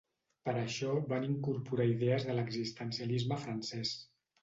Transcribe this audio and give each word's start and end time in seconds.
Per 0.47 0.55
això 0.61 0.95
van 1.11 1.27
incorporar 1.27 1.87
idees 1.91 2.29
de 2.31 2.39
l'existencialisme 2.41 3.43
francès. 3.47 3.97